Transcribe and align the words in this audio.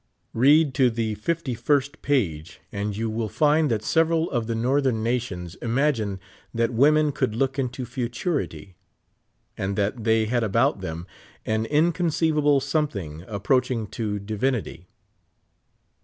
Head 0.33 0.73
to 0.73 0.89
the 0.89 1.13
fifty 1.13 1.53
first 1.53 2.01
page, 2.01 2.59
and 2.71 2.91
3^ou 2.95 3.13
will 3.13 3.29
find 3.29 3.69
that 3.69 3.83
several 3.83 4.31
of 4.31 4.47
the 4.47 4.55
northern 4.55 5.03
nations 5.03 5.53
imagined 5.61 6.17
that 6.55 6.73
women 6.73 7.11
could 7.11 7.35
look 7.35 7.59
into 7.59 7.85
futurity, 7.85 8.73
and 9.55 9.75
that 9.75 10.03
they 10.03 10.25
had 10.25 10.43
about 10.43 10.81
them 10.81 11.05
an 11.45 11.67
inconceivable 11.67 12.59
something 12.59 13.21
approaching 13.27 13.85
to 13.89 14.17
divinity. 14.17 14.87